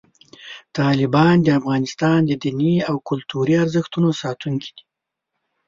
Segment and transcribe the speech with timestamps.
[0.77, 4.83] طالبان د افغانستان د دیني او کلتوري ارزښتونو ساتونکي دي.